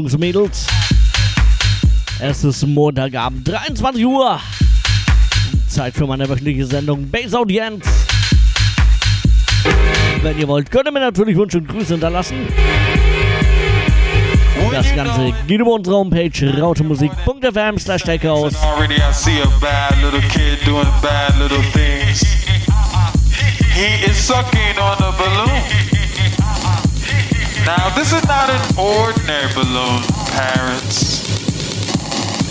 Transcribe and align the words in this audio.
Jungs 0.00 0.14
und 0.14 0.20
Mädels. 0.20 0.66
Es 2.20 2.42
ist 2.42 2.66
Montagabend, 2.66 3.46
23 3.46 4.06
Uhr. 4.06 4.40
Zeit 5.68 5.94
für 5.94 6.06
meine 6.06 6.26
wöchentliche 6.26 6.64
Sendung 6.64 7.06
Base 7.10 7.38
Audienz. 7.38 7.86
Wenn 10.22 10.38
ihr 10.38 10.48
wollt, 10.48 10.70
könnt 10.70 10.86
ihr 10.86 10.92
mir 10.92 11.00
natürlich 11.00 11.36
Wünsche 11.36 11.58
und 11.58 11.68
Grüße 11.68 11.92
hinterlassen. 11.92 12.48
Das 14.72 14.94
Ganze 14.94 15.34
geht 15.46 15.60
über 15.60 15.72
unsere 15.72 15.96
Homepage 15.96 16.58
rautemusik.fm 16.58 17.78
slash 17.78 18.02
takeout. 18.02 18.52
Already 18.62 18.94
I 18.94 19.12
see 19.12 19.38
a 19.42 19.48
bad 19.60 20.00
little 20.02 20.26
kid 20.30 20.64
doing 20.64 20.88
bad 21.02 21.36
little 21.38 21.62
things. 21.74 22.22
He 23.74 24.10
is 24.10 24.16
sucking 24.16 24.78
on 24.78 24.96
a 25.02 25.12
balloon. 25.12 25.99
Now, 27.66 27.90
this 27.94 28.12
is 28.12 28.24
not 28.24 28.50
an 28.50 28.60
ordinary 28.78 29.52
balloon, 29.54 30.02
parents. 30.32 31.20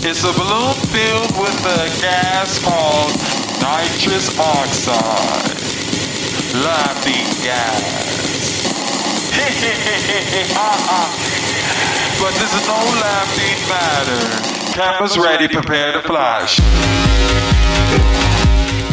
It's 0.02 0.24
a 0.24 0.32
balloon 0.32 0.72
filled 0.88 1.36
with 1.36 1.60
a 1.66 1.90
gas 2.00 2.58
called 2.62 3.12
nitrous 3.60 4.30
oxide. 4.38 5.60
Laughing 6.64 7.26
gas. 7.44 8.00
but 12.20 12.32
this 12.34 12.52
is 12.54 12.66
no 12.66 12.74
laughing 13.00 13.68
matter. 13.68 14.20
Cameras 14.72 15.18
ready, 15.18 15.48
prepare 15.48 15.92
to 15.92 16.00
flash. 16.00 16.60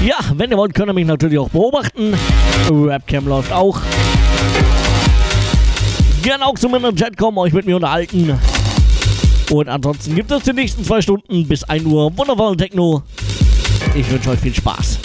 Ja, 0.04 0.18
wenn 0.36 0.52
ihr 0.52 0.58
wollt, 0.58 0.74
könnt 0.74 0.90
ihr 0.90 0.94
mich 0.94 1.06
natürlich 1.06 1.38
auch 1.38 1.50
beobachten. 1.50 2.18
Webcam 2.70 3.28
läuft 3.28 3.52
auch. 3.52 3.80
Gerne 6.28 6.46
auch 6.46 6.56
zu 6.56 6.68
meinem 6.68 6.94
Chat 6.94 7.16
kommen, 7.16 7.38
euch 7.38 7.54
mit 7.54 7.66
mir 7.66 7.78
unterhalten. 7.78 8.38
Und 9.50 9.70
ansonsten 9.70 10.14
gibt 10.14 10.30
es 10.30 10.44
die 10.44 10.52
nächsten 10.52 10.84
zwei 10.84 11.02
Stunden 11.02 11.48
bis 11.48 11.64
1 11.64 11.86
Uhr 11.86 12.12
wundervollen 12.18 12.58
Techno. 12.58 13.02
Ich 13.96 14.12
wünsche 14.12 14.32
euch 14.32 14.40
viel 14.42 14.54
Spaß. 14.54 14.97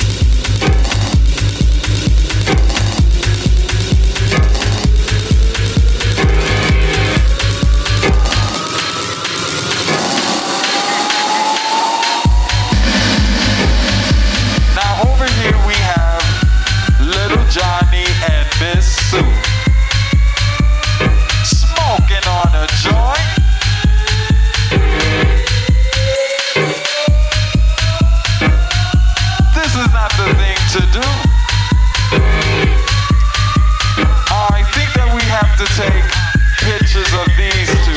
To 35.66 35.74
take 35.76 36.04
pictures 36.58 37.12
of 37.14 37.26
these 37.36 37.68
two. 37.86 37.94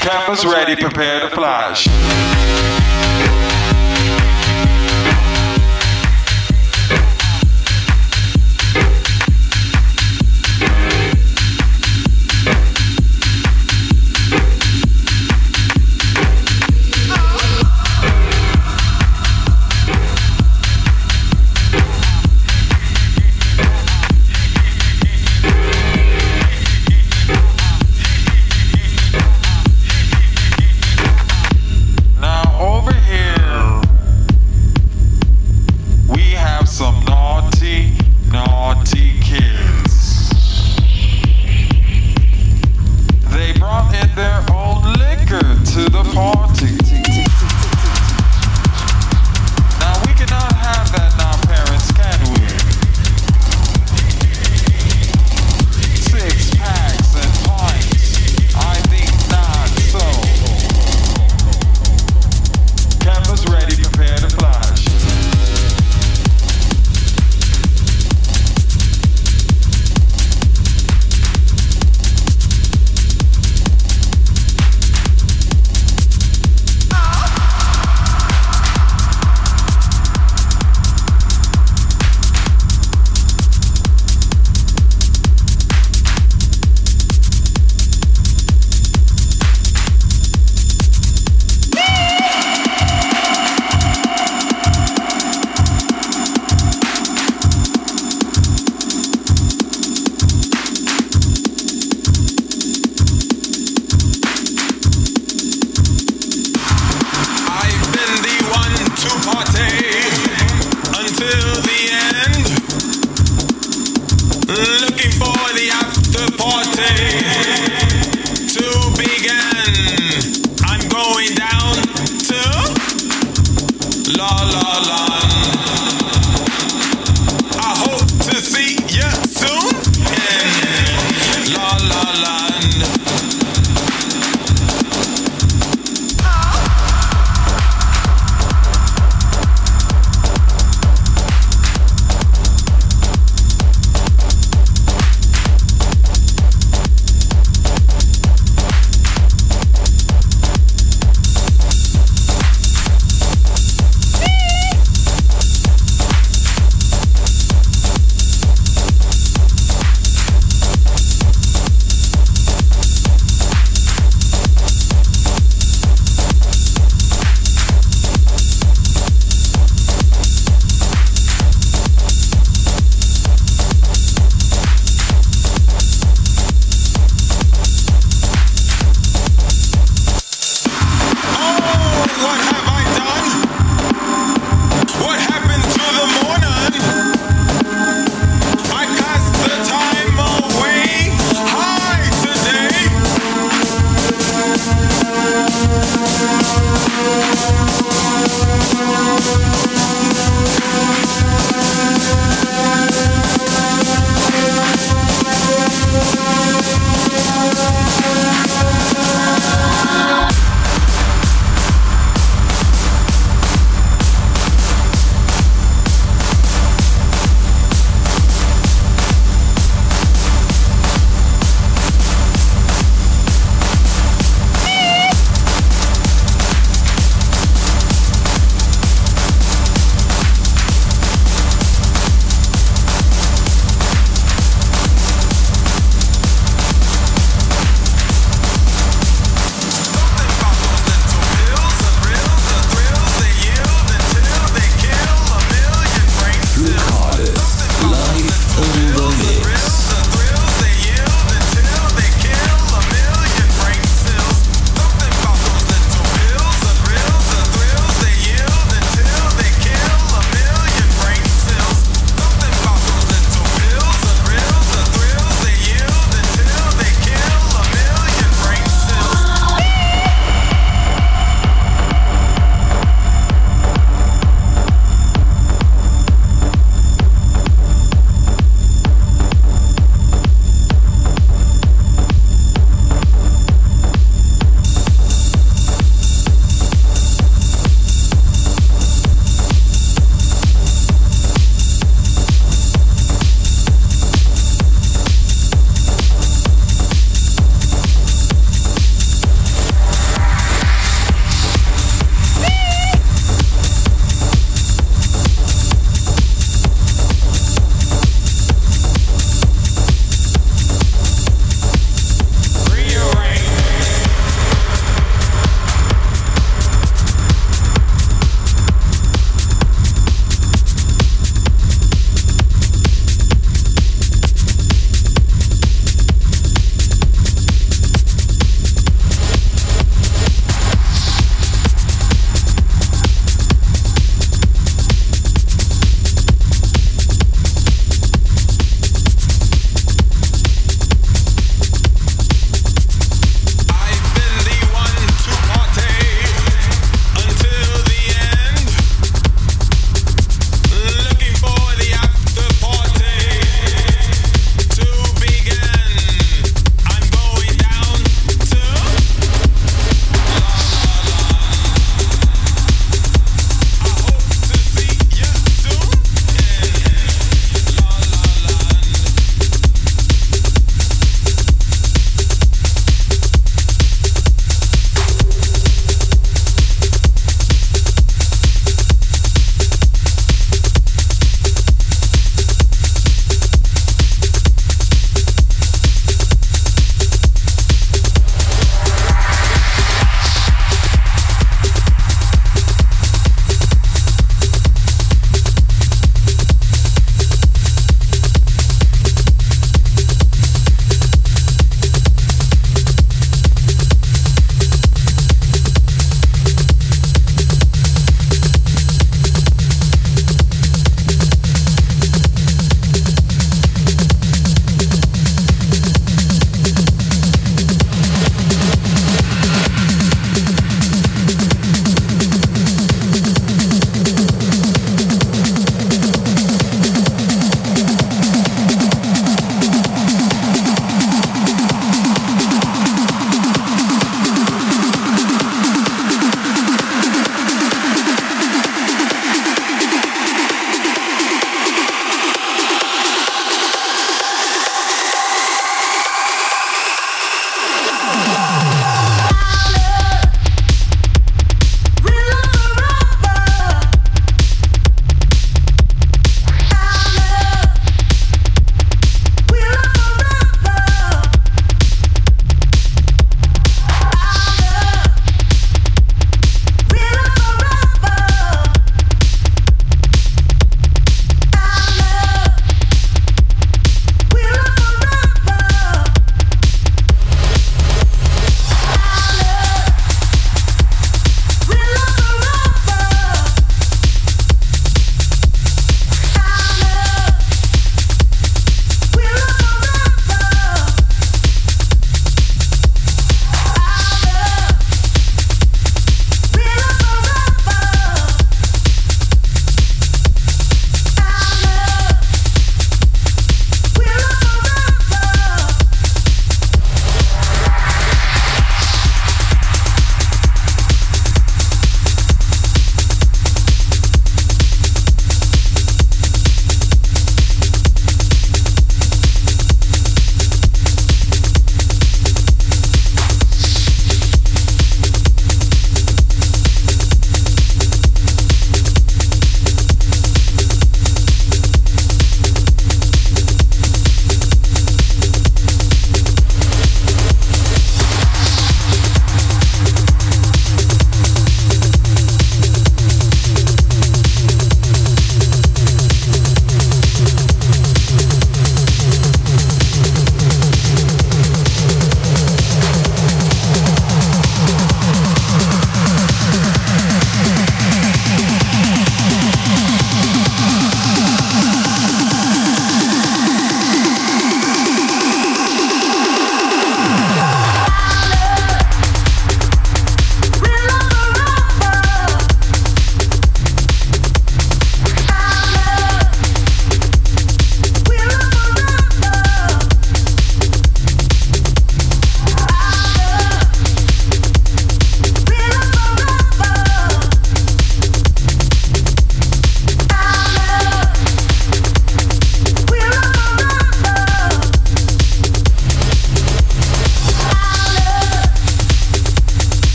Cameras 0.00 0.44
ready, 0.44 0.76
prepare 0.76 1.20
to 1.20 1.30
flash. 1.34 2.37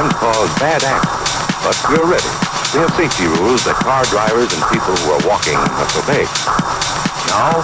And 0.00 0.10
cause 0.14 0.48
bad 0.58 0.82
accidents, 0.82 1.36
but 1.60 1.76
we're 1.92 2.08
ready. 2.08 2.32
We 2.72 2.80
have 2.80 2.92
safety 2.96 3.28
rules 3.36 3.64
that 3.64 3.76
car 3.84 4.00
drivers 4.08 4.48
and 4.56 4.62
people 4.72 4.96
who 5.04 5.12
are 5.12 5.22
walking 5.28 5.60
must 5.76 5.92
obey. 6.00 6.24
Now, 7.28 7.60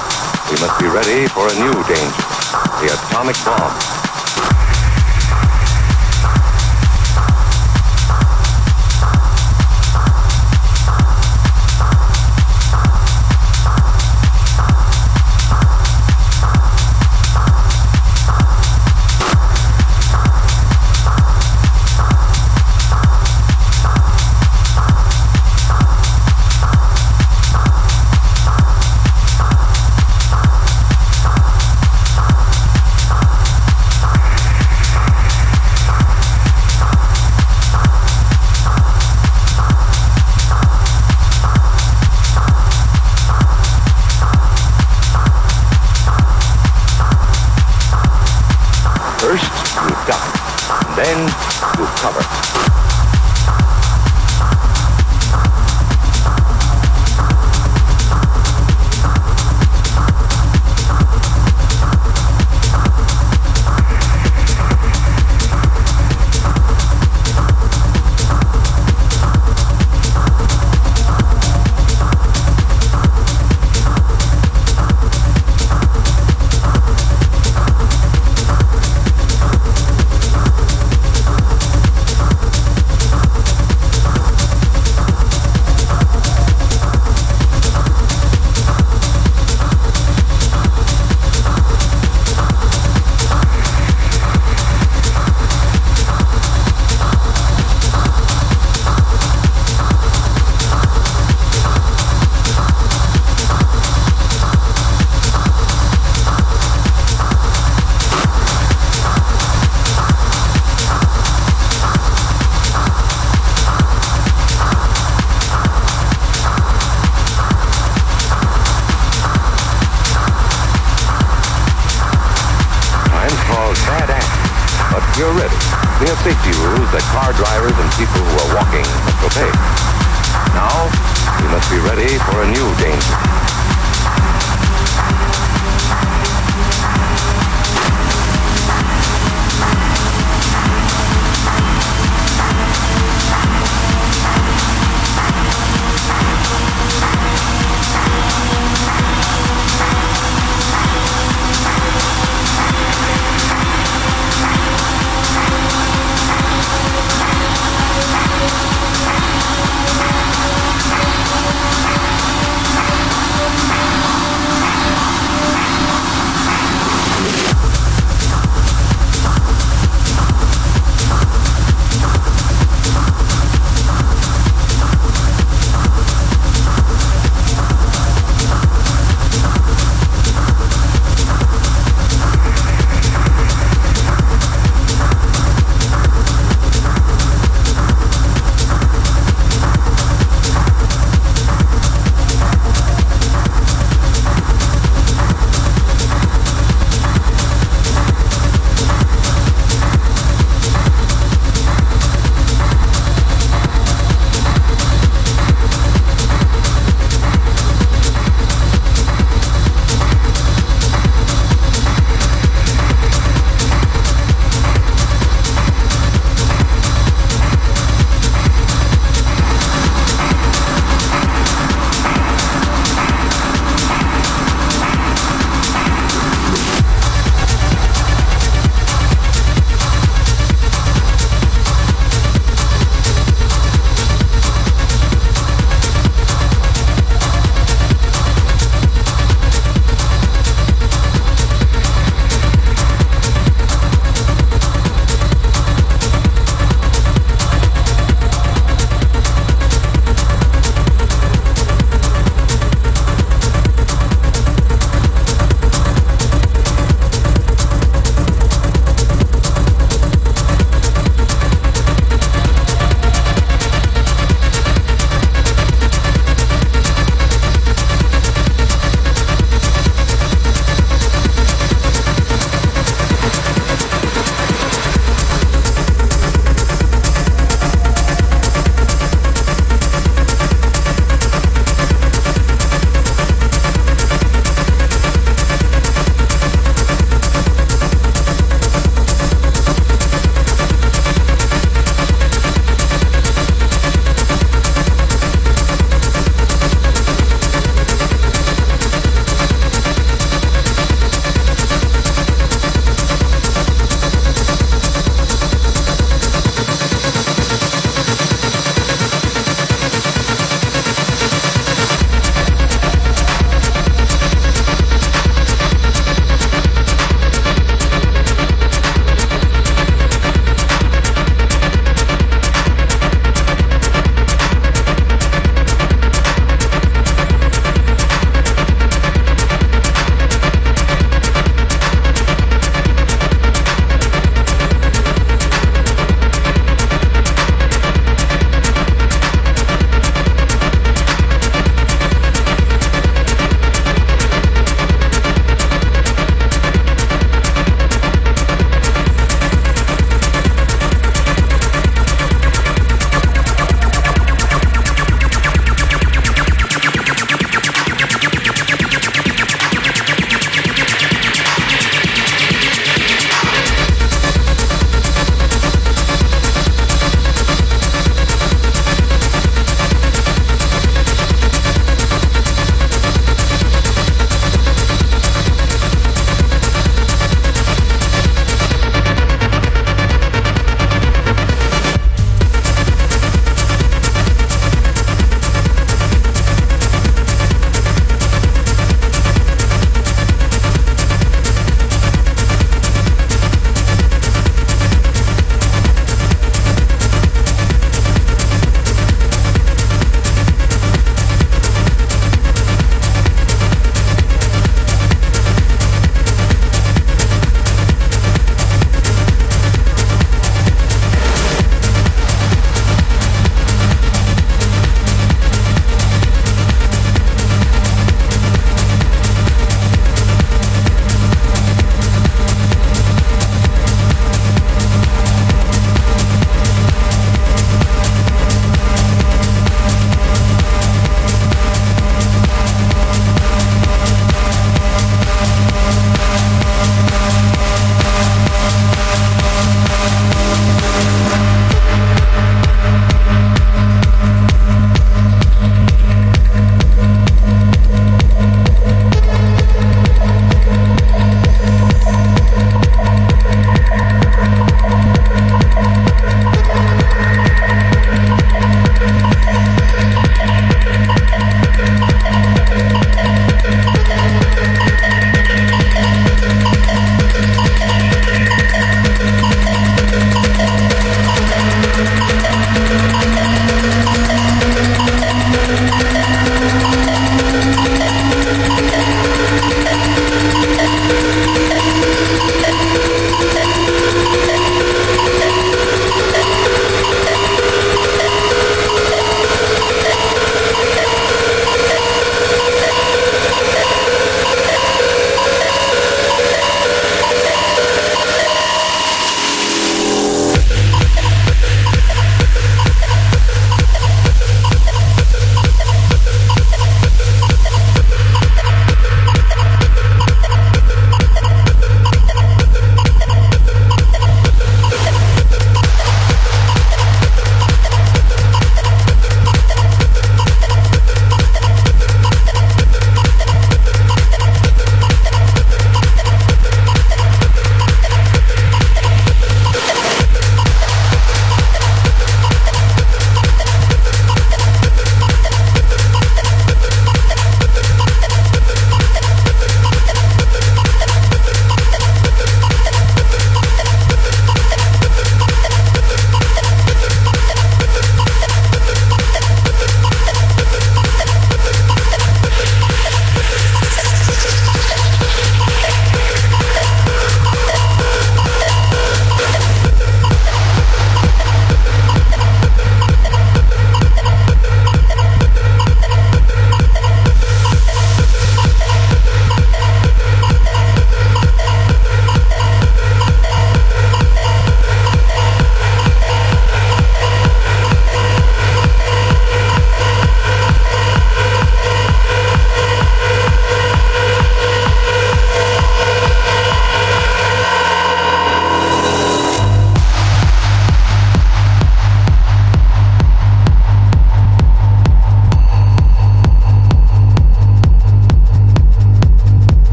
we 0.53 0.61
must 0.61 0.77
be 0.77 0.89
ready 0.93 1.25
for 1.33 1.49
a 1.49 1.55
new 1.57 1.73
danger, 1.89 2.25
the 2.85 2.93
atomic 2.93 3.37
bomb. 3.41 4.06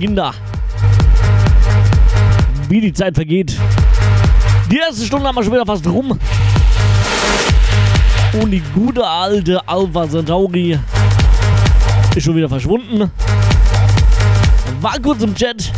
Kinder. 0.00 0.32
Wie 2.68 2.80
die 2.80 2.92
Zeit 2.92 3.14
vergeht. 3.14 3.56
Die 4.70 4.78
erste 4.78 5.04
Stunde 5.04 5.28
haben 5.28 5.36
wir 5.36 5.44
schon 5.44 5.52
wieder 5.52 5.66
fast 5.66 5.86
rum. 5.86 6.18
Und 8.40 8.50
die 8.50 8.62
gute 8.74 9.06
alte 9.06 9.60
Alpha 9.68 10.08
Centauri 10.08 10.78
ist 12.14 12.24
schon 12.24 12.34
wieder 12.34 12.48
verschwunden. 12.48 13.10
War 14.80 14.98
kurz 15.02 15.22
im 15.22 15.34
Chat. 15.34 15.70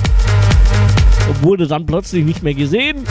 Wurde 1.40 1.66
dann 1.66 1.84
plötzlich 1.84 2.24
nicht 2.24 2.42
mehr 2.42 2.54
gesehen. 2.54 3.04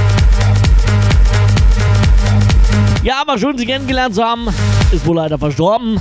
Ja, 3.03 3.15
aber 3.21 3.37
schön, 3.37 3.57
Sie 3.57 3.65
kennengelernt 3.65 4.15
zu 4.15 4.23
haben. 4.23 4.47
Ist 4.91 5.05
wohl 5.05 5.15
leider 5.15 5.37
verstorben. 5.37 5.99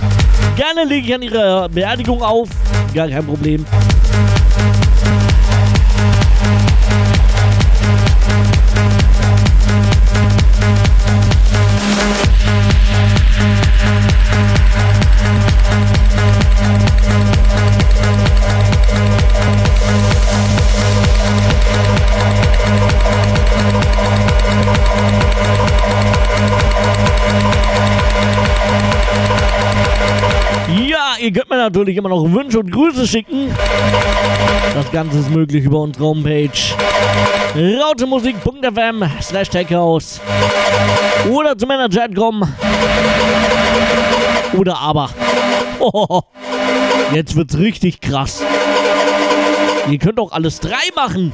Gerne 0.57 0.85
lege 0.85 1.07
ich 1.07 1.15
an 1.15 1.23
Ihre 1.23 1.69
Beerdigung 1.69 2.23
auf. 2.23 2.49
Gar 2.95 3.09
kein 3.09 3.25
Problem. 3.25 3.65
Natürlich 31.71 31.97
immer 31.97 32.09
noch 32.09 32.25
Wünsche 32.25 32.59
und 32.59 32.71
Grüße 32.73 33.07
schicken. 33.07 33.55
Das 34.75 34.91
Ganze 34.91 35.19
ist 35.19 35.31
möglich 35.31 35.65
über 35.65 35.81
unsere 35.81 36.05
Homepage 36.05 36.51
rautemusik.fm 37.57 39.05
slash 39.21 39.49
techhouse 39.51 40.21
oder 41.31 41.57
zu 41.57 41.67
Chatcom 41.67 42.43
oder 44.57 44.79
aber 44.79 45.11
oh, 45.81 46.21
jetzt 47.15 47.37
wird's 47.37 47.57
richtig 47.57 48.01
krass. 48.01 48.43
Ihr 49.89 49.99
könnt 49.99 50.19
auch 50.21 50.33
alles 50.33 50.61
drei 50.61 50.91
machen. 50.95 51.33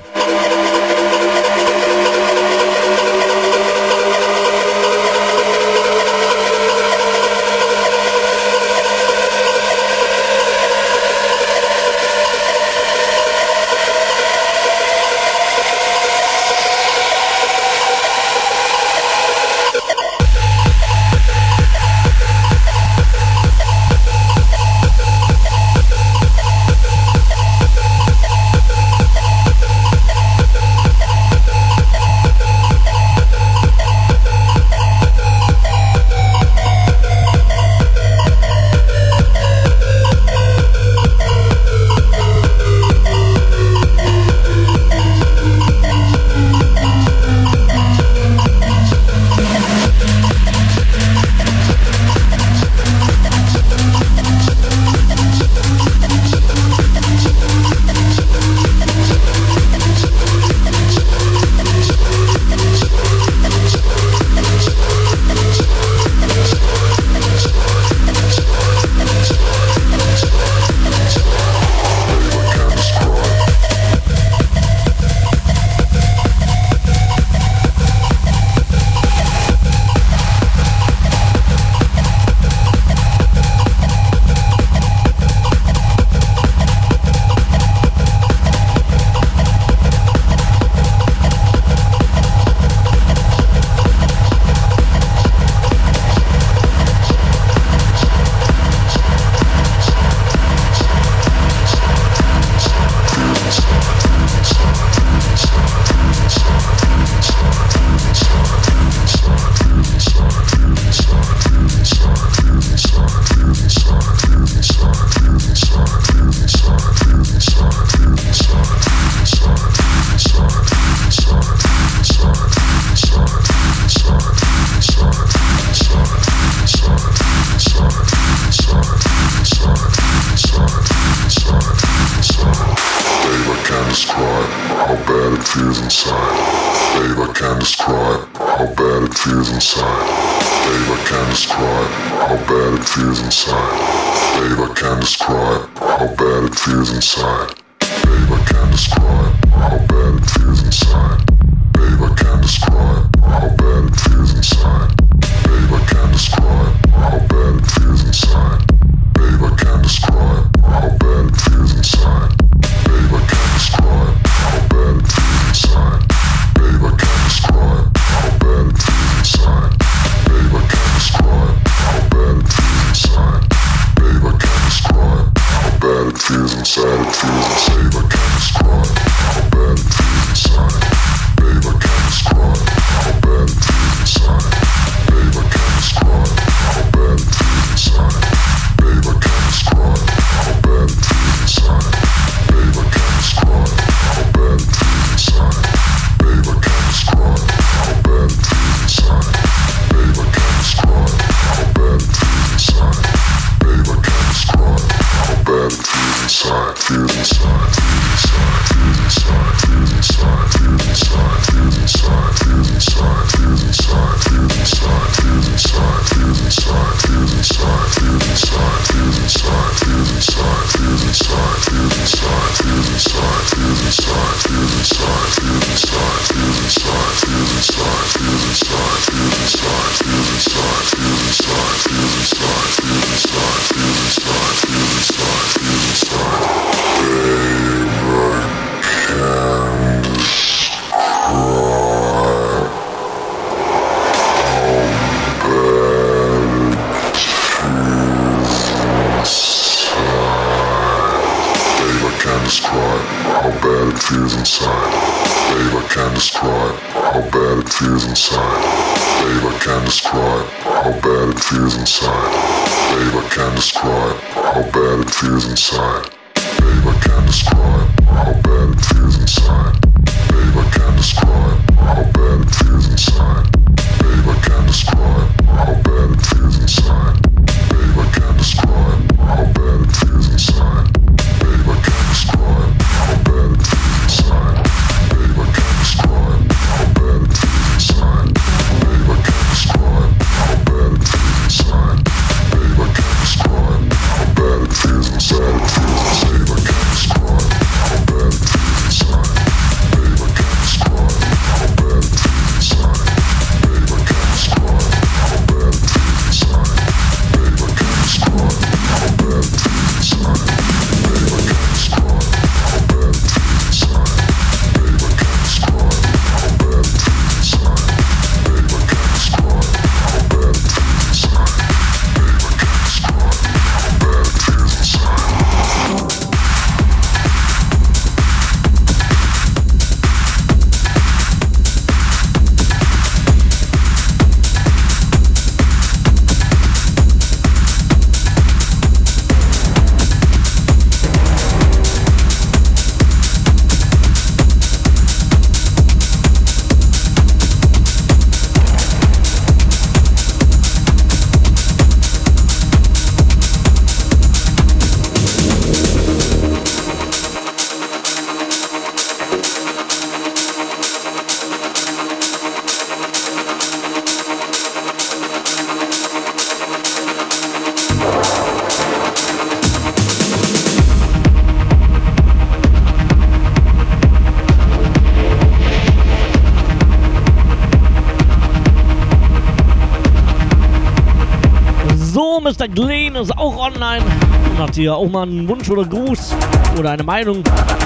Hat 384.76 384.82
hier 384.82 384.94
auch 384.94 385.08
mal 385.08 385.22
einen 385.22 385.48
Wunsch 385.48 385.70
oder 385.70 385.86
Gruß 385.86 386.34
oder 386.78 386.90
eine 386.90 387.02
Meinung 387.02 387.42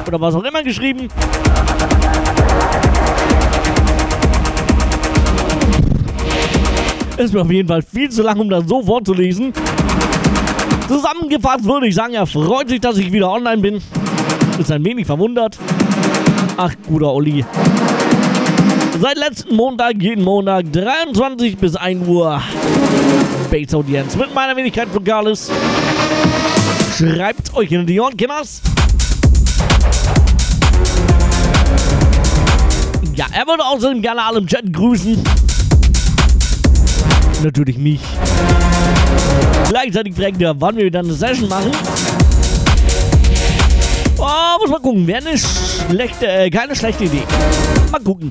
oder 0.08 0.20
was 0.20 0.34
auch 0.34 0.42
immer 0.42 0.62
geschrieben. 0.64 1.06
Ist 7.16 7.32
mir 7.32 7.42
auf 7.42 7.50
jeden 7.50 7.68
Fall 7.68 7.82
viel 7.82 8.10
zu 8.10 8.22
lang, 8.22 8.40
um 8.40 8.50
das 8.50 8.64
so 8.66 8.82
vorzulesen. 8.82 9.52
Zusammengefasst 10.88 11.64
würde 11.64 11.86
ich 11.86 11.94
sagen, 11.94 12.14
er 12.14 12.26
freut 12.26 12.68
sich, 12.68 12.80
dass 12.80 12.98
ich 12.98 13.12
wieder 13.12 13.30
online 13.30 13.62
bin. 13.62 13.82
Ist 14.58 14.72
ein 14.72 14.84
wenig 14.84 15.06
verwundert. 15.06 15.58
Ach, 16.56 16.74
guter 16.88 17.12
Olli. 17.12 17.44
Seit 19.00 19.16
letzten 19.16 19.54
Montag, 19.54 19.94
jeden 20.02 20.24
Montag, 20.24 20.72
23 20.72 21.56
bis 21.56 21.76
1 21.76 22.08
Uhr. 22.08 22.42
Base 23.48 23.76
Audienz 23.76 24.16
mit 24.16 24.34
meiner 24.34 24.56
Wenigkeit 24.56 24.92
Vokalis. 24.92 25.50
Schreibt 27.00 27.54
euch 27.54 27.72
in 27.72 27.86
die 27.86 27.98
Ohren, 27.98 28.14
Kinders. 28.14 28.60
Ja, 33.14 33.24
er 33.32 33.46
würde 33.46 33.64
außerdem 33.64 34.02
gerne 34.02 34.22
alle 34.22 34.40
im 34.40 34.46
Chat 34.46 34.70
grüßen. 34.70 35.16
Natürlich 37.42 37.78
mich. 37.78 38.02
Gleichzeitig 39.70 40.14
fragt 40.14 40.42
er, 40.42 40.60
wann 40.60 40.76
wir 40.76 40.84
wieder 40.84 40.98
eine 40.98 41.14
Session 41.14 41.48
machen. 41.48 41.70
Oh, 44.18 44.58
muss 44.60 44.68
mal 44.68 44.80
gucken. 44.80 45.06
Wäre 45.06 45.26
eine 45.26 45.38
schlechte, 45.38 46.26
äh, 46.26 46.50
keine 46.50 46.76
schlechte 46.76 47.04
Idee. 47.04 47.22
Mal 47.90 48.02
gucken. 48.02 48.30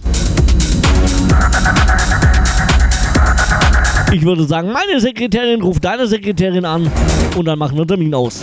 Ich 4.11 4.23
würde 4.23 4.43
sagen, 4.43 4.71
meine 4.71 4.99
Sekretärin 4.99 5.61
ruft 5.61 5.85
deine 5.85 6.07
Sekretärin 6.07 6.65
an 6.65 6.89
und 7.37 7.45
dann 7.45 7.59
machen 7.59 7.75
wir 7.75 7.81
einen 7.81 7.87
Termin 7.87 8.13
aus. 8.13 8.41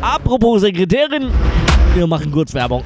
Apropos 0.00 0.62
Sekretärin, 0.62 1.28
wir 1.94 2.06
machen 2.06 2.32
kurz 2.32 2.54
Werbung. 2.54 2.82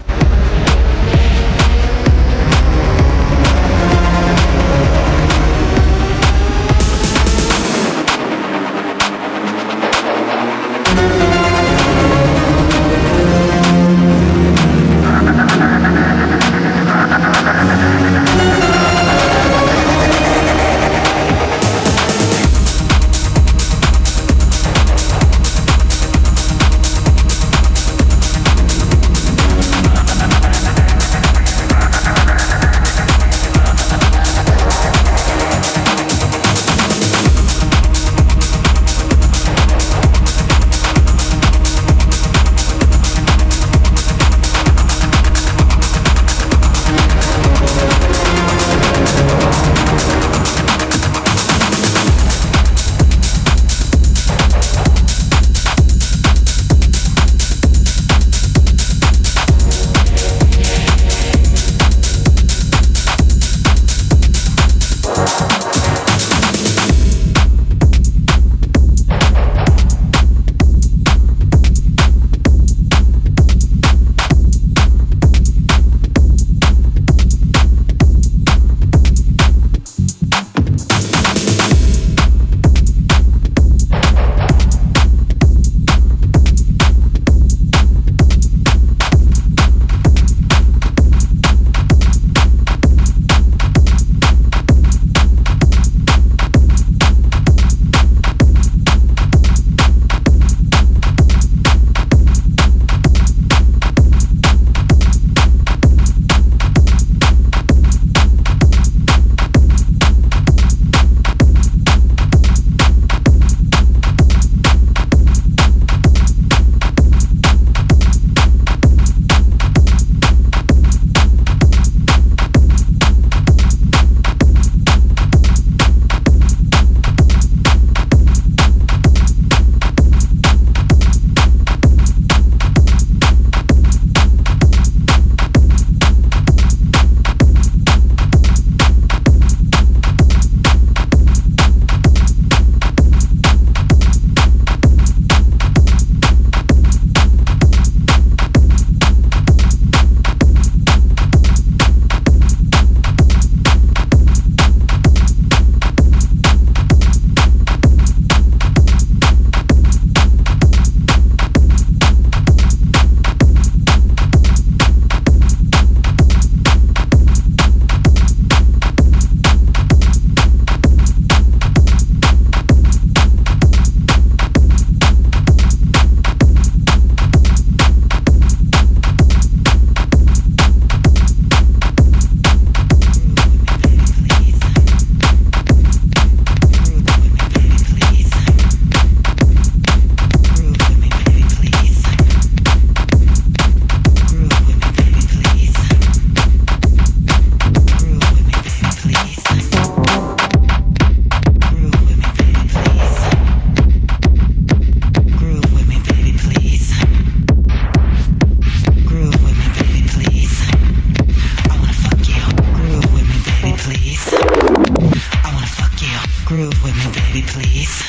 Baby, 217.29 217.47
please. 217.47 218.03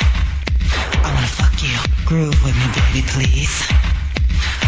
I 1.03 1.11
wanna 1.13 1.27
fuck 1.27 1.61
you. 1.61 1.75
Groove 2.05 2.39
with 2.43 2.55
me, 2.55 2.67
baby, 2.71 3.01
please. 3.11 3.55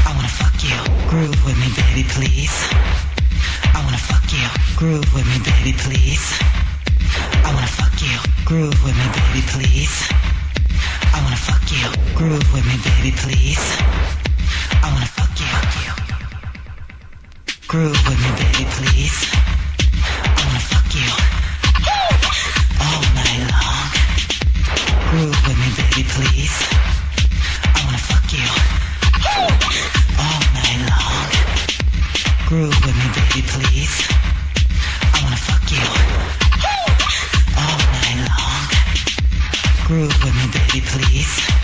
I 0.05 0.11
wanna 0.15 0.27
fuck 0.27 0.55
you. 0.63 0.75
Groove 1.09 1.39
with 1.45 1.57
me, 1.57 1.69
baby, 1.79 2.03
please. 2.09 2.55
I 3.75 3.79
wanna 3.85 3.97
fuck 3.97 4.27
you. 4.33 4.47
Groove 4.75 5.07
with 5.13 5.25
me, 5.31 5.39
baby, 5.39 5.73
please. 5.77 6.25
I 7.47 7.53
wanna 7.53 7.67
fuck 7.79 7.95
you. 8.01 8.17
Groove 8.45 8.75
with 8.83 8.95
me, 8.99 9.07
baby, 9.15 9.41
please. 9.53 9.95
I 11.15 11.21
wanna 11.23 11.37
fuck 11.47 11.63
you. 11.71 11.87
Groove 12.15 12.53
with 12.53 12.65
me, 12.67 12.75
baby, 12.83 13.11
please. 13.23 13.63
I 14.83 14.91
wanna 14.91 15.11
fuck 15.17 15.31
you. 15.39 15.55
Groove 17.67 18.01
with 18.07 18.19
me, 18.19 18.31
baby, 18.41 18.65
please. 18.75 19.17
I 20.27 20.43
wanna 20.45 20.59
fuck 20.59 20.93
you 20.93 21.40
Groove 25.11 25.45
with 25.45 25.59
me, 25.59 25.67
baby, 25.75 26.07
please. 26.07 26.55
I 27.75 27.83
wanna 27.83 27.97
fuck 27.97 28.31
you 28.31 28.47
all 30.17 30.39
night 30.55 30.87
long. 30.87 31.27
Groove 32.47 32.79
with 32.85 32.95
me, 32.95 33.07
baby, 33.19 33.41
please. 33.45 34.07
I 35.13 35.19
wanna 35.21 35.35
fuck 35.35 35.69
you 35.69 35.83
all 37.59 37.77
night 37.91 38.23
long. 38.31 38.63
Groove 39.85 40.15
with 40.23 40.33
me, 40.33 40.47
baby, 40.47 40.79
please. 40.79 41.60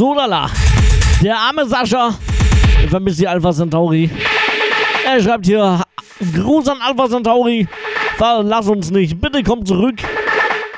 Upsala. 0.00 0.50
Der 1.22 1.36
arme 1.36 1.66
Sascha. 1.66 2.14
Ich 2.82 2.90
vermisse 2.90 3.18
die 3.18 3.28
Alpha 3.28 3.52
Centauri. 3.52 4.10
Er 5.06 5.20
schreibt 5.22 5.46
hier: 5.46 5.82
Gruß 6.34 6.68
an 6.68 6.78
Alpha 6.80 7.08
Centauri. 7.08 7.68
Verlass 8.16 8.68
uns 8.68 8.90
nicht. 8.90 9.20
Bitte 9.20 9.42
komm 9.42 9.64
zurück. 9.64 9.96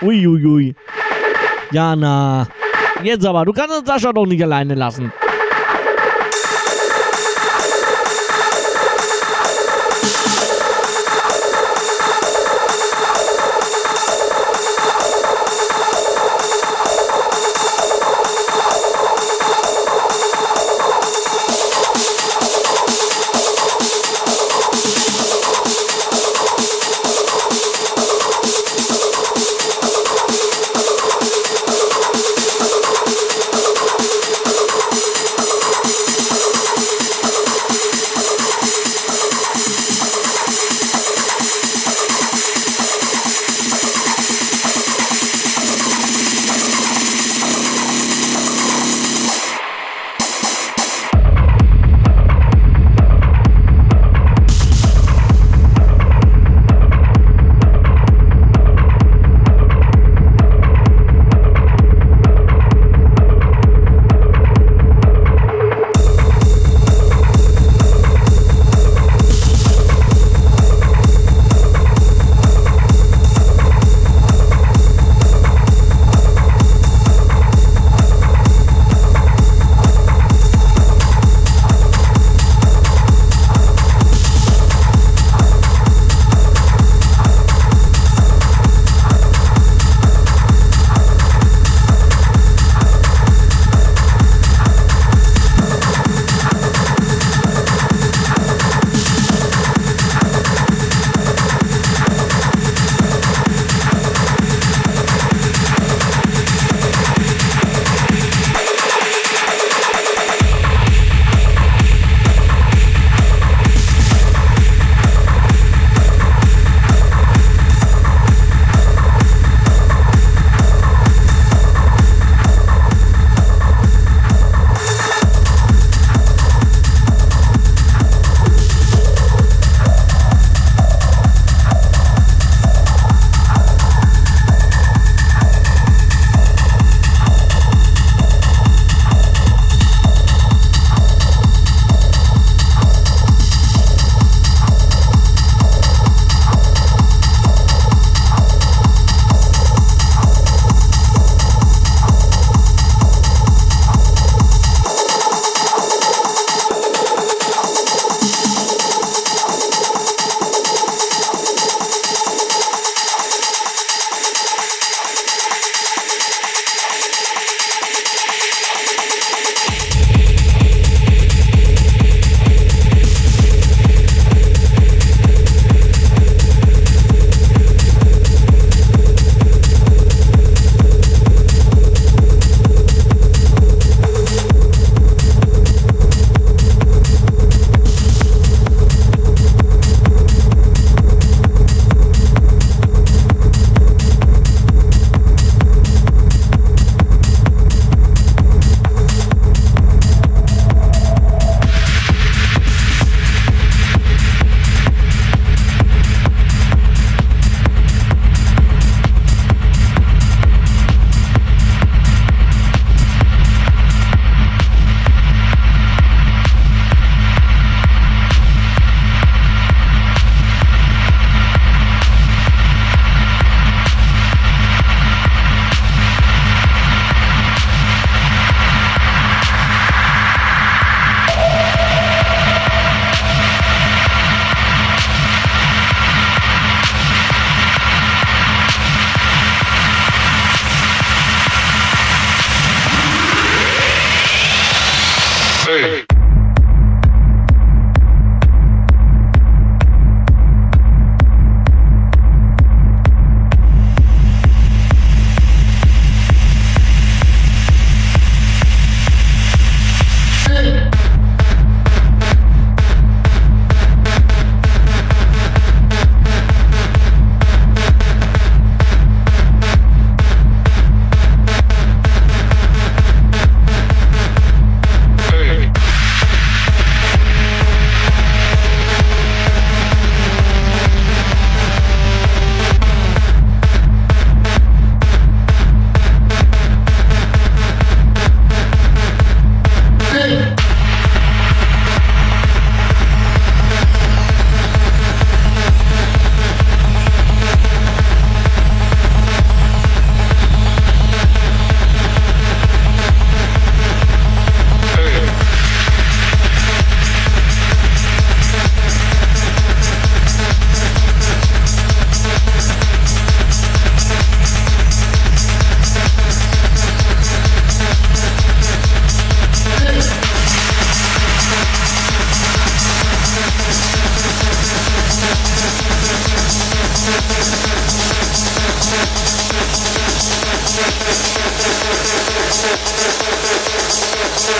Uiuiui. 0.02 0.44
Ui, 0.44 0.46
ui. 0.46 0.74
Jana. 1.72 2.46
Jetzt 3.02 3.24
aber. 3.26 3.44
Du 3.44 3.52
kannst 3.52 3.78
den 3.78 3.86
Sascha 3.86 4.12
doch 4.12 4.26
nicht 4.26 4.42
alleine 4.42 4.74
lassen. 4.74 5.12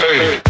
Ei. 0.08 0.45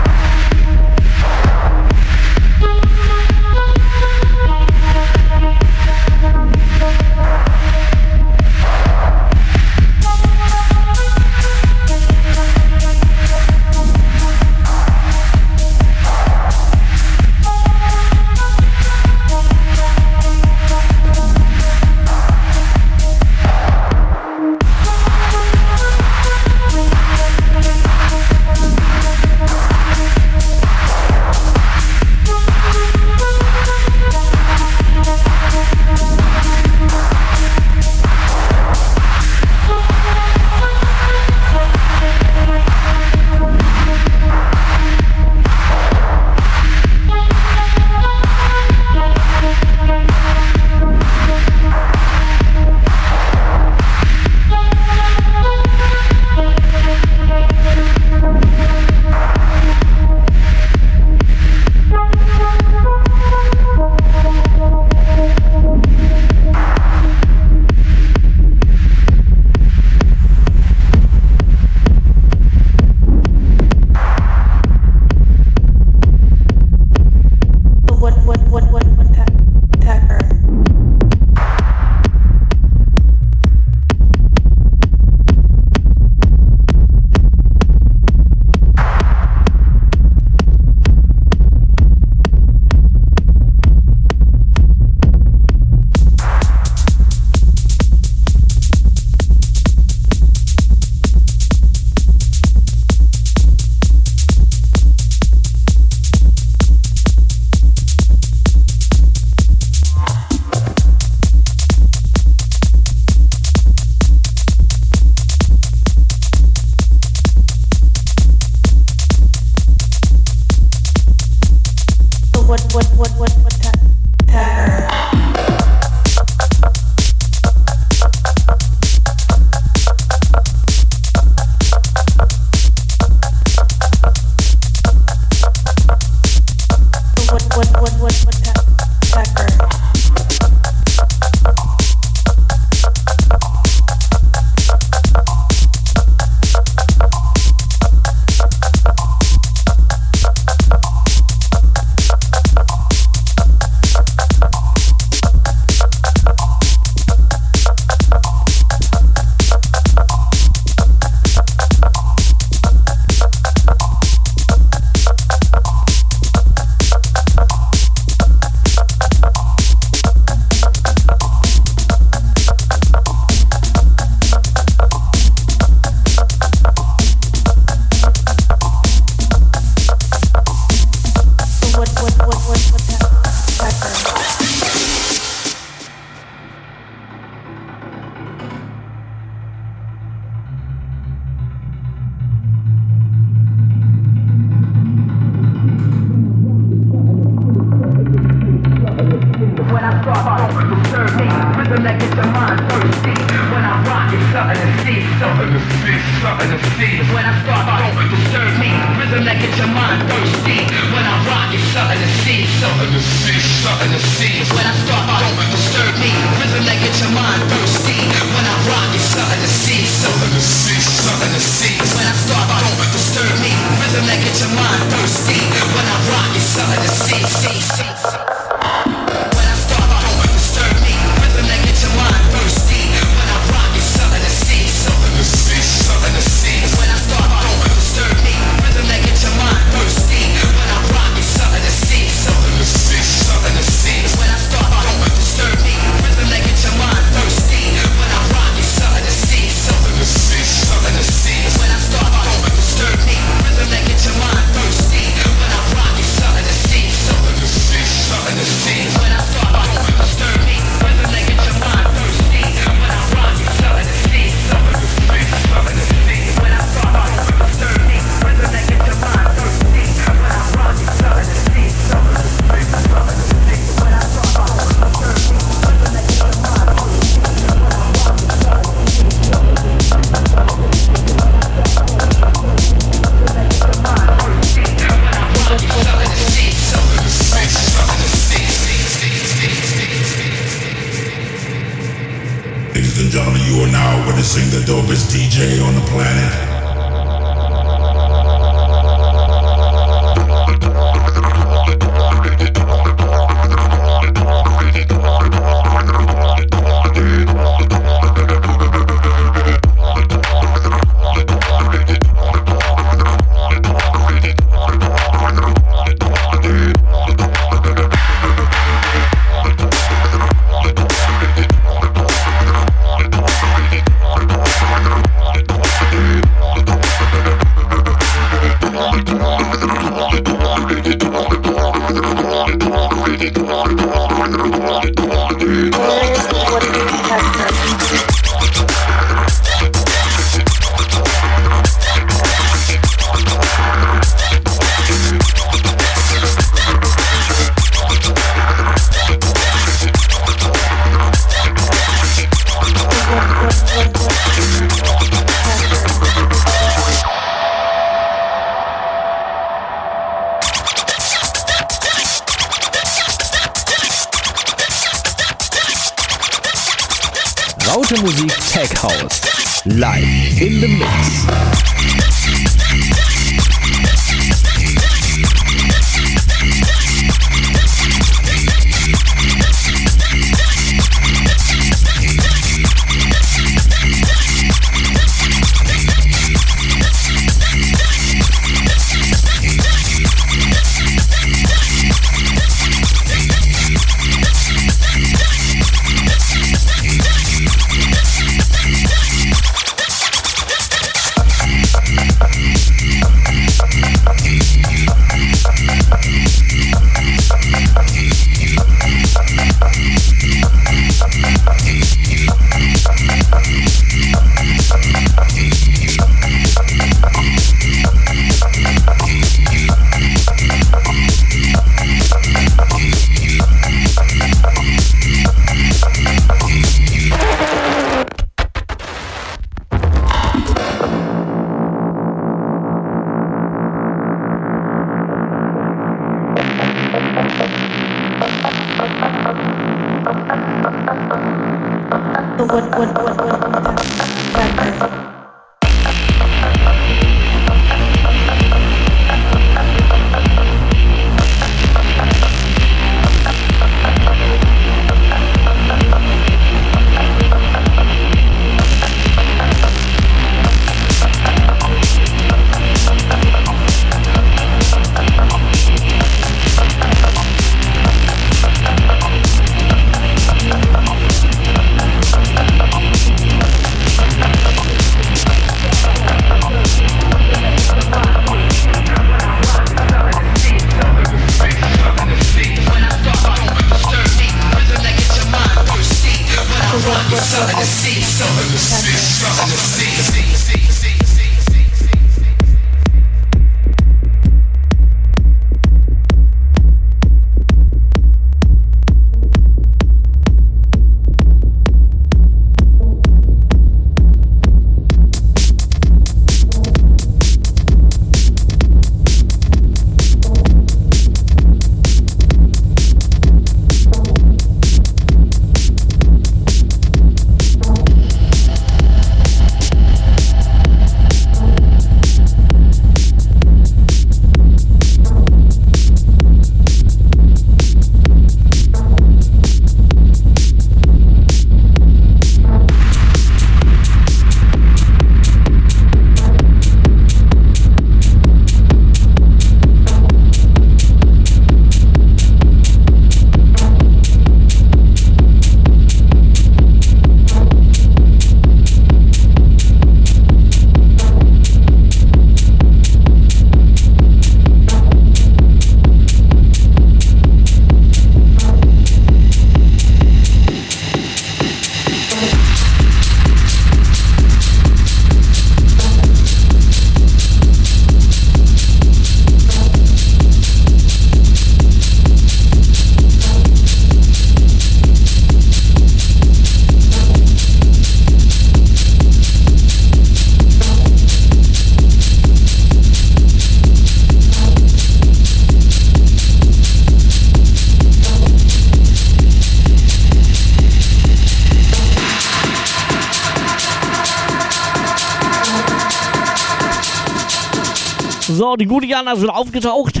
Ist 598.68 599.22
wieder 599.22 599.34
aufgetaucht 599.34 600.00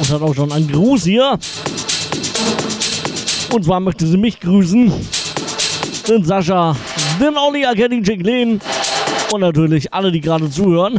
und 0.00 0.10
hat 0.10 0.20
auch 0.22 0.34
schon 0.34 0.50
einen 0.50 0.70
Gruß 0.70 1.04
hier. 1.04 1.38
Und 3.52 3.64
zwar 3.64 3.78
möchte 3.78 4.06
sie 4.06 4.16
mich 4.16 4.40
grüßen, 4.40 4.92
den 6.08 6.24
Sascha, 6.24 6.76
den 7.20 7.36
Olli, 7.36 7.64
Kenny, 7.76 8.02
Jacqueline 8.04 8.58
und 9.32 9.40
natürlich 9.40 9.94
alle, 9.94 10.10
die 10.10 10.20
gerade 10.20 10.50
zuhören. 10.50 10.98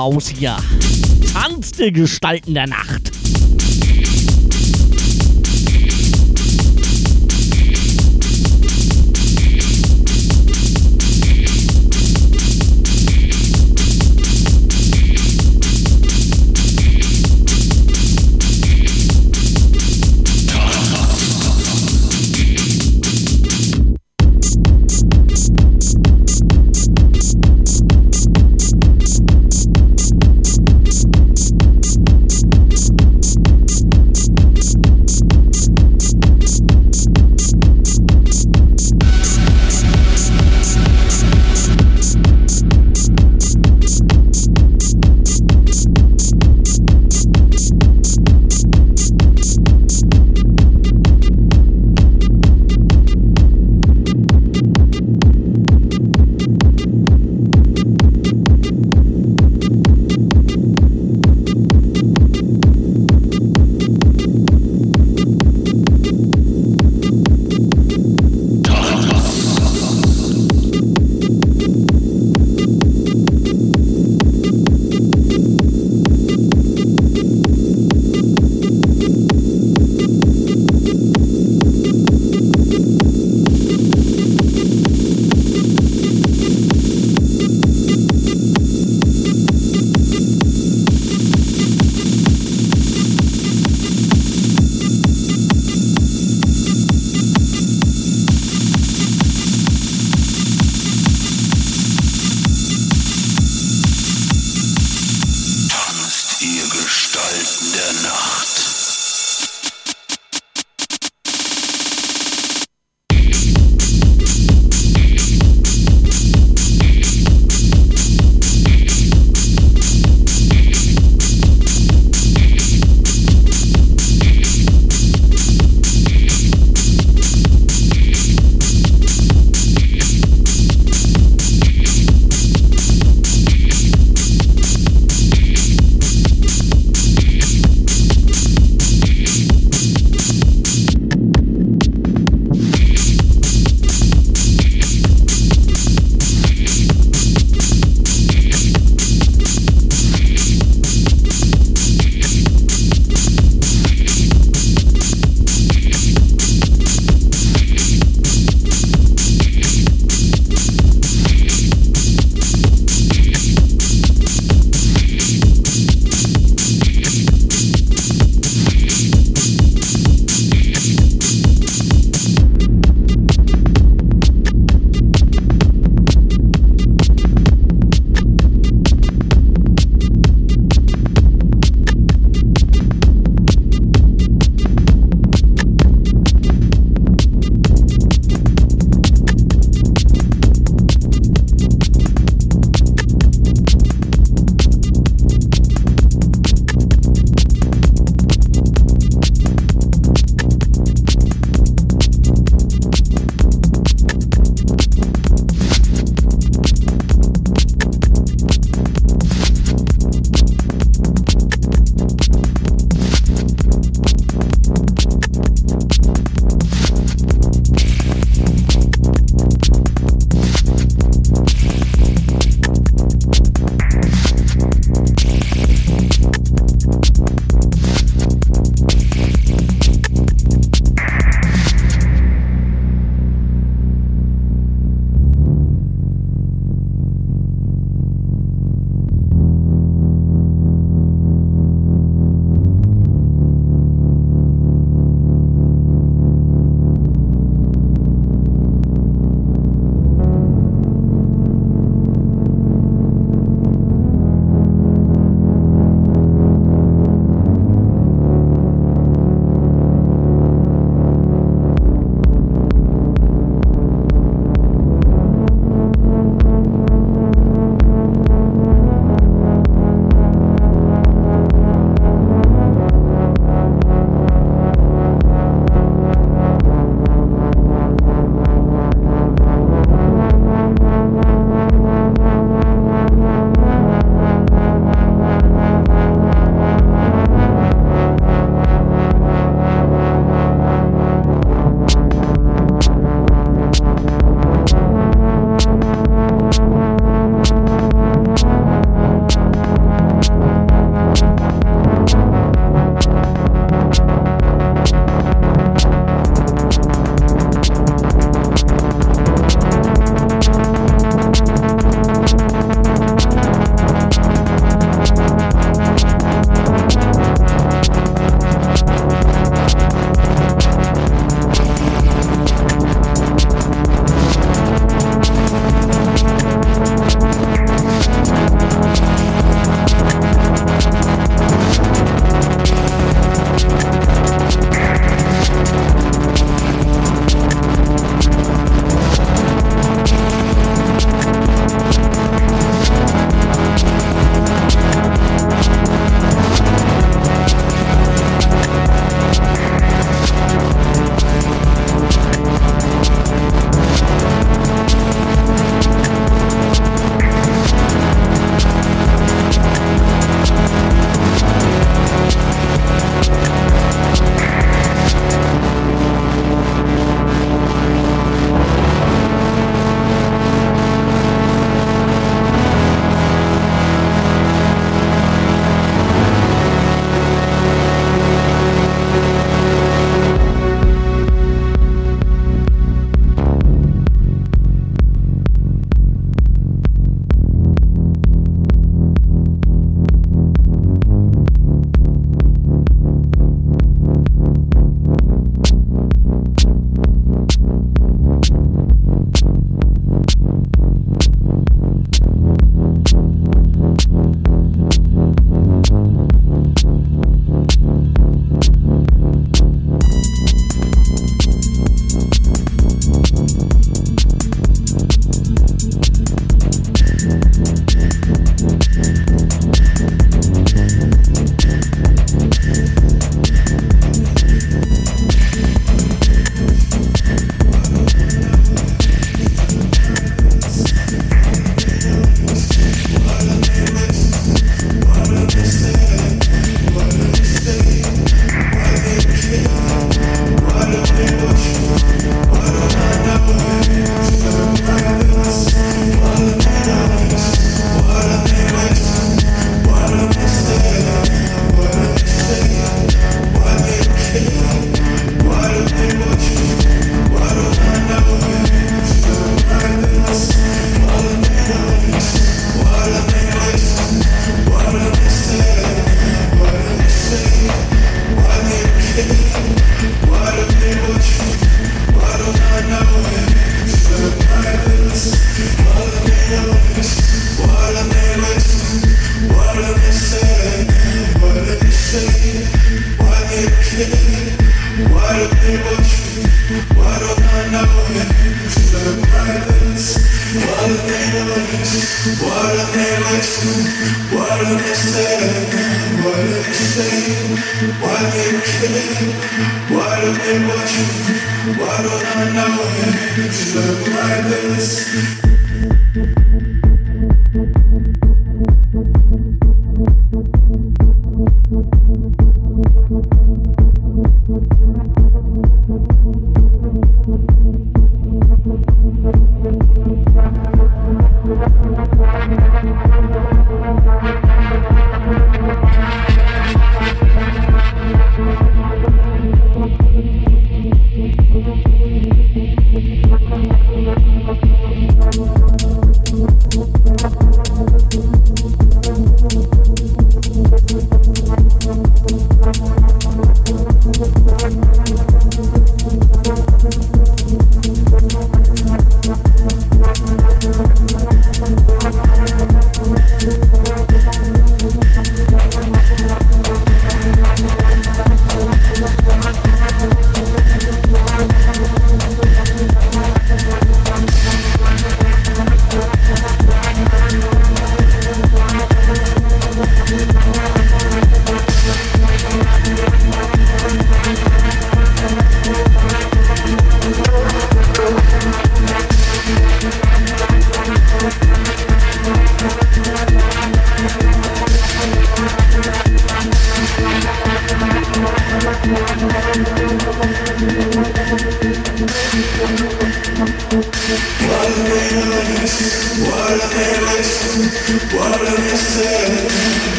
So 0.00 0.18
sieht's 0.18 0.40
mal 0.40 0.56
aus 0.56 0.56
hier. 0.56 0.56
Tanzte 1.32 1.92
Gestalten 1.92 2.54
der 2.54 2.66
Nacht. 2.66 3.19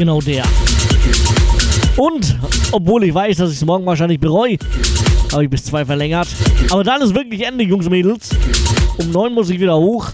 Genau 0.00 0.20
der. 0.22 0.44
Und, 1.98 2.34
obwohl 2.72 3.04
ich 3.04 3.12
weiß, 3.12 3.36
dass 3.36 3.50
ich 3.50 3.56
es 3.56 3.64
morgen 3.66 3.84
wahrscheinlich 3.84 4.18
bereue, 4.18 4.56
habe 5.30 5.44
ich 5.44 5.50
bis 5.50 5.64
zwei 5.64 5.84
verlängert. 5.84 6.26
Aber 6.70 6.82
dann 6.82 7.02
ist 7.02 7.14
wirklich 7.14 7.46
Ende, 7.46 7.64
Jungs 7.64 7.84
und 7.84 7.92
Mädels. 7.92 8.30
Um 8.96 9.10
neun 9.10 9.34
muss 9.34 9.50
ich 9.50 9.60
wieder 9.60 9.76
hoch. 9.76 10.08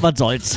Was 0.00 0.18
soll's. 0.18 0.56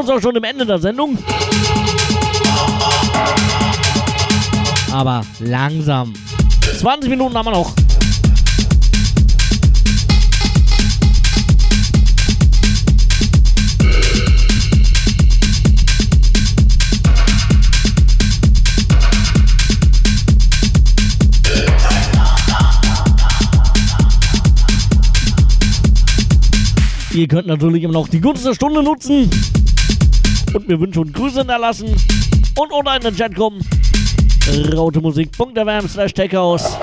Uns 0.00 0.08
auch 0.08 0.20
schon 0.20 0.34
dem 0.34 0.44
Ende 0.44 0.64
der 0.64 0.78
Sendung. 0.78 1.18
Aber 4.92 5.22
langsam. 5.40 6.14
20 6.78 7.10
Minuten 7.10 7.36
haben 7.36 7.46
wir 7.46 7.52
noch. 7.52 7.74
Ihr 27.12 27.28
könnt 27.28 27.48
natürlich 27.48 27.82
immer 27.82 27.92
noch 27.92 28.08
die 28.08 28.20
Gunst 28.20 28.46
der 28.46 28.54
Stunde 28.54 28.82
nutzen 28.82 29.28
und 30.54 30.68
mir 30.68 30.80
Wünsche 30.80 31.00
und 31.00 31.12
Grüße 31.14 31.38
hinterlassen 31.38 31.94
und 32.58 32.72
oder 32.72 32.96
in 32.96 33.02
den 33.02 33.16
Chat 33.16 33.34
kommen. 33.34 33.60
rautemusik.fm 34.74 35.88
slash 35.88 36.12
techhouse. 36.14 36.76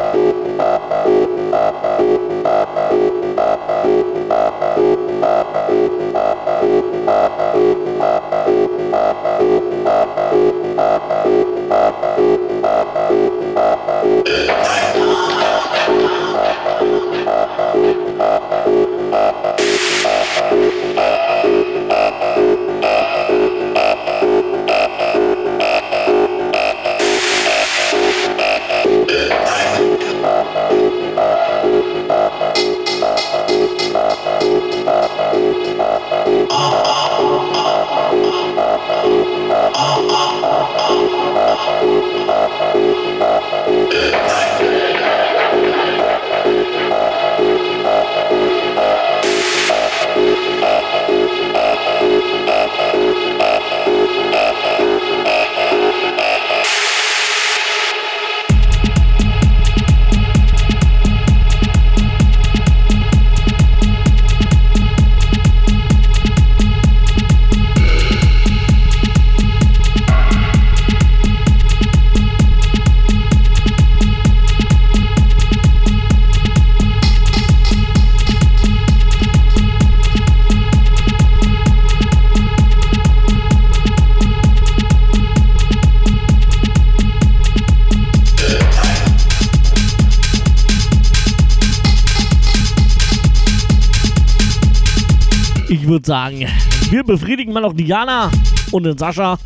Sagen, 96.08 96.48
wir 96.90 97.03
befriedigen 97.03 97.52
mal 97.52 97.60
noch 97.60 97.74
Diana 97.74 98.32
und 98.72 98.84
den 98.84 98.98
Sascha. 98.98 99.38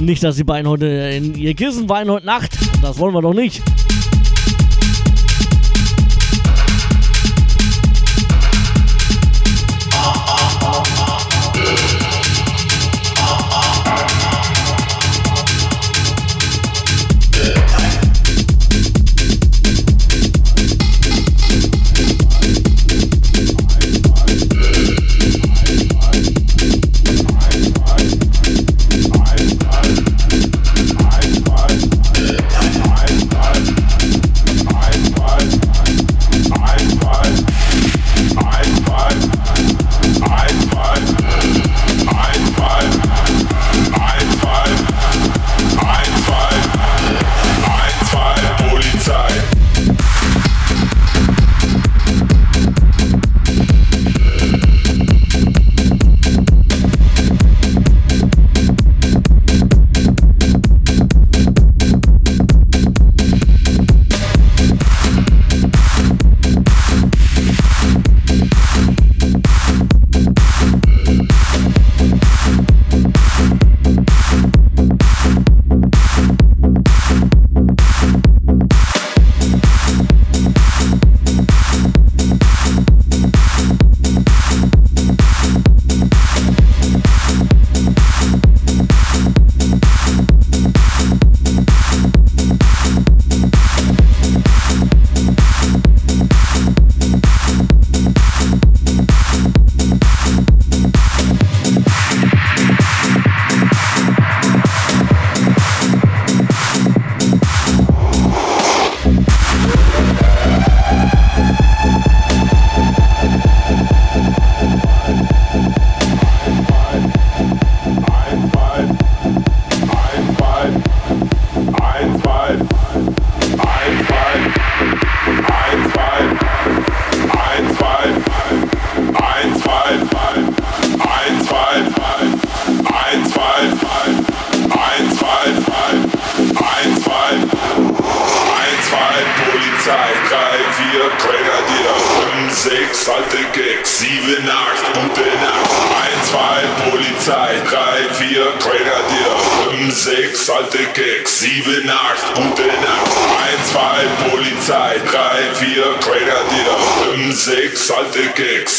Nicht, 0.00 0.22
dass 0.24 0.34
die 0.34 0.42
beiden 0.42 0.68
heute 0.68 0.86
in 0.86 1.36
ihr 1.36 1.54
Kissen 1.54 1.88
weinen 1.88 2.10
heute 2.10 2.26
Nacht. 2.26 2.58
Das 2.82 2.98
wollen 2.98 3.14
wir 3.14 3.22
doch 3.22 3.34
nicht. 3.34 3.62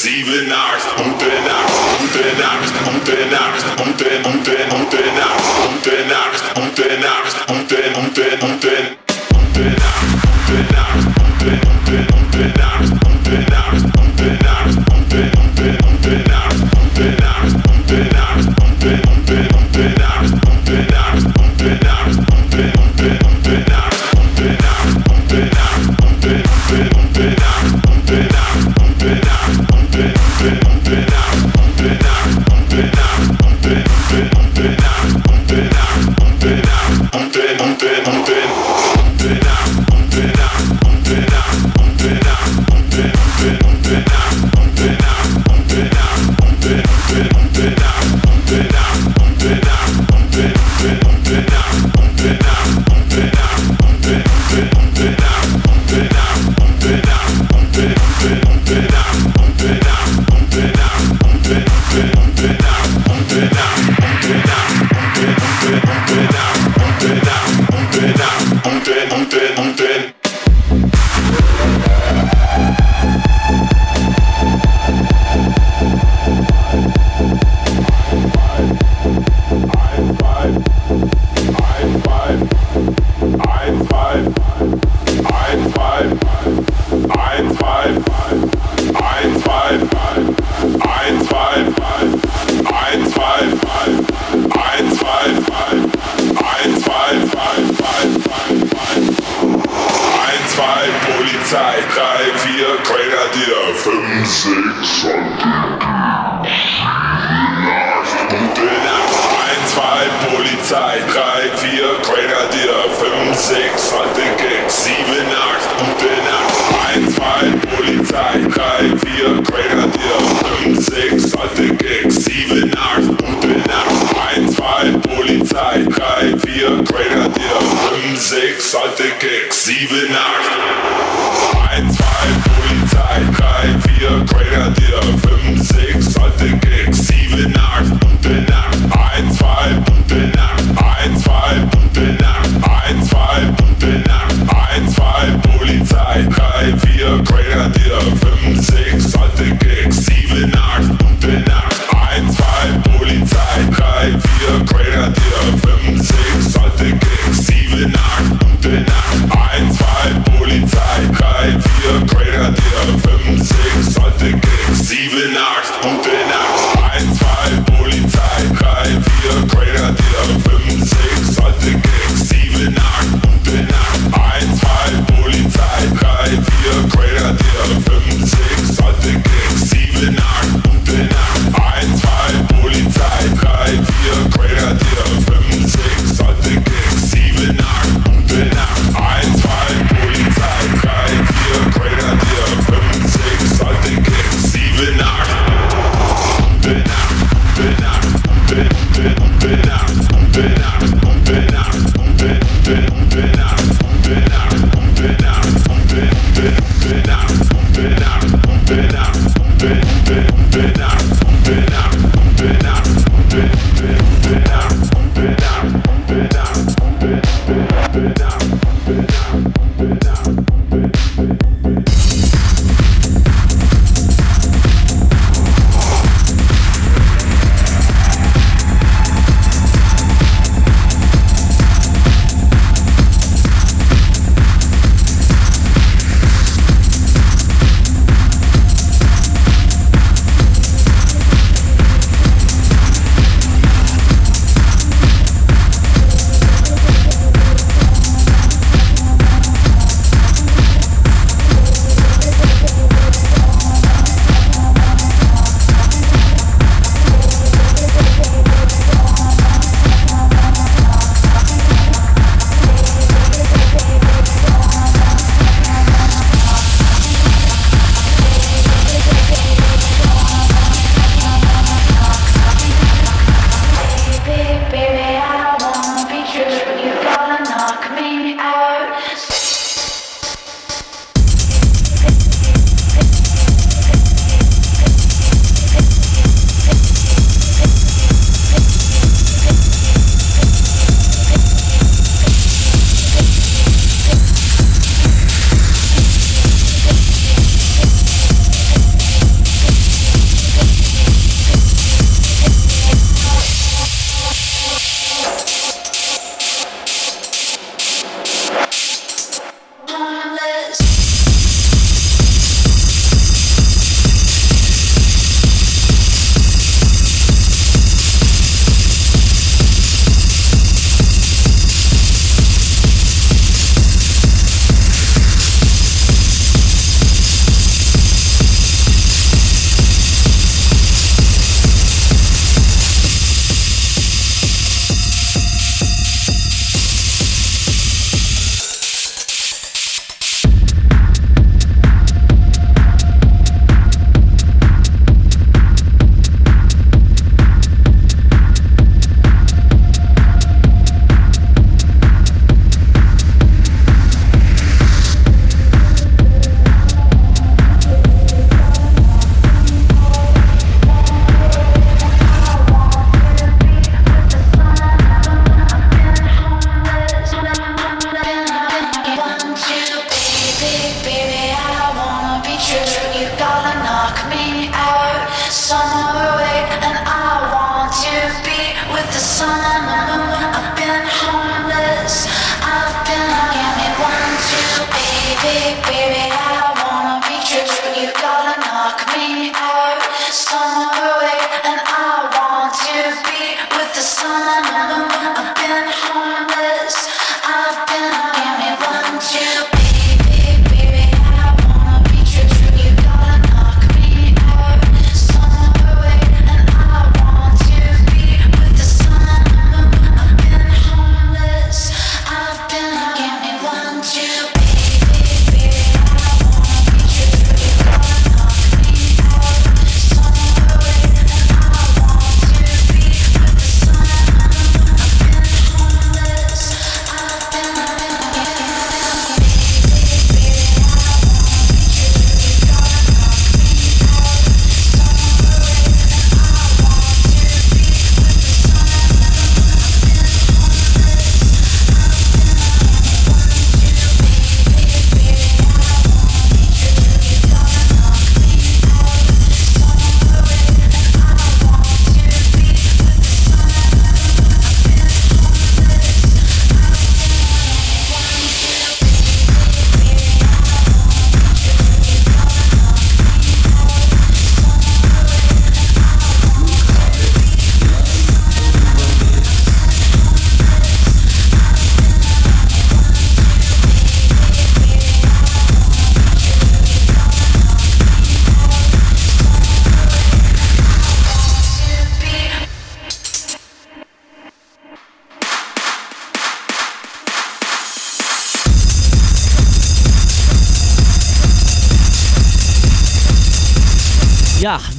Receive 0.01 0.29
now. 0.47 0.68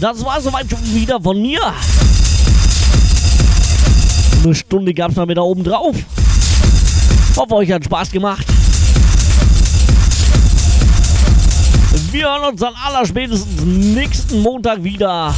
Das 0.00 0.24
war 0.24 0.40
soweit 0.40 0.68
schon 0.70 0.94
wieder 0.94 1.20
von 1.20 1.40
mir. 1.40 1.60
Eine 4.42 4.54
Stunde 4.54 4.94
gab 4.94 5.10
es 5.10 5.16
mal 5.16 5.28
wieder 5.28 5.44
oben 5.44 5.62
drauf. 5.62 5.94
Hoffe, 7.36 7.54
euch 7.56 7.70
hat 7.70 7.84
Spaß 7.84 8.10
gemacht. 8.10 8.46
Wir 12.10 12.24
hören 12.24 12.50
uns 12.50 12.60
dann 12.60 12.74
allerspätestens 12.74 13.62
nächsten 13.62 14.42
Montag 14.42 14.82
wieder 14.82 15.34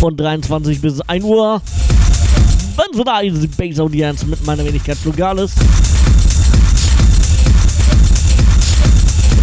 von 0.00 0.16
23 0.16 0.80
bis 0.80 1.00
1 1.02 1.24
Uhr. 1.24 1.60
Wenn 2.76 2.96
so 2.96 3.04
da 3.04 3.20
ist, 3.20 3.42
die 3.42 3.46
Base 3.46 3.82
Audience 3.82 4.24
mit 4.24 4.44
meiner 4.46 4.64
Wenigkeit 4.64 4.96
Flugales. 4.96 5.52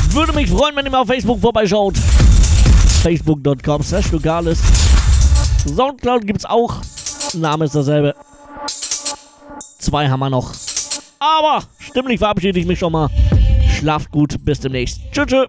Würde 0.09 0.33
mich 0.33 0.49
freuen, 0.49 0.75
wenn 0.75 0.85
ihr 0.85 0.91
mal 0.91 1.01
auf 1.01 1.07
Facebook 1.07 1.39
vorbeischaut. 1.39 1.95
Facebook.com 3.05 3.83
slash 3.83 4.07
Flugales. 4.07 4.59
Soundcloud 5.67 6.25
gibt's 6.25 6.43
auch. 6.43 6.81
Name 7.35 7.65
ist 7.65 7.75
derselbe. 7.75 8.15
Zwei 9.77 10.09
haben 10.09 10.21
wir 10.21 10.31
noch. 10.31 10.51
Aber 11.19 11.61
stimmlich 11.77 12.17
verabschiede 12.17 12.59
ich 12.59 12.65
mich 12.65 12.79
schon 12.79 12.93
mal. 12.93 13.09
Schlaft 13.77 14.09
gut, 14.09 14.43
bis 14.43 14.59
demnächst. 14.59 15.01
Tschüss. 15.11 15.27
tschüss. 15.27 15.45